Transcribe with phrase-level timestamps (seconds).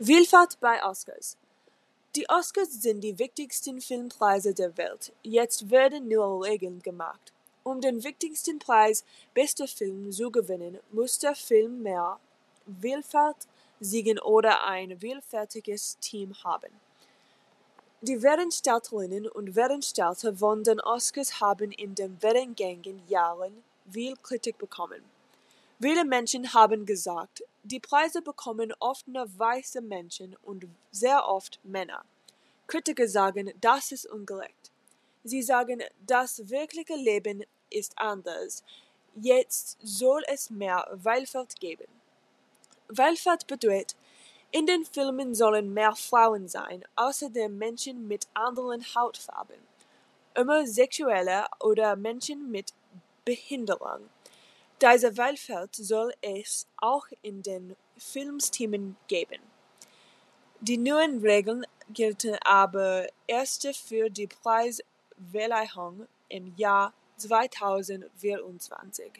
[0.00, 1.36] Vielfalt bei Oscars
[2.14, 5.12] Die Oscars sind die wichtigsten Filmpreise der Welt.
[5.24, 7.32] Jetzt werden neue Regeln gemacht.
[7.64, 12.20] Um den wichtigsten Preis Bester Film zu gewinnen, muss der Film mehr
[12.80, 13.48] Vielfalt
[13.80, 16.70] zeigen oder ein vielfältiges Team haben.
[18.00, 25.02] Die Veranstalterinnen und Veranstalter von den Oscars haben in den vergangenen Jahren viel Kritik bekommen.
[25.80, 32.04] Viele Menschen haben gesagt, die Preise bekommen oft nur weiße Menschen und sehr oft Männer.
[32.66, 34.72] Kritiker sagen, das ist ungerecht.
[35.22, 38.64] Sie sagen, das wirkliche Leben ist anders.
[39.14, 41.86] Jetzt soll es mehr Vielfalt geben.
[42.92, 43.94] Vielfalt bedeutet,
[44.50, 49.60] in den Filmen sollen mehr Frauen sein, außerdem Menschen mit anderen Hautfarben,
[50.36, 52.72] Homosexuelle oder Menschen mit
[53.24, 54.08] Behinderung.
[54.80, 59.40] Diese Vielfalt soll es auch in den Filmteams geben.
[60.60, 69.12] Die neuen Regeln gelten aber erst für die Preisverleihung im Jahr zweitausendvierundzwanzig.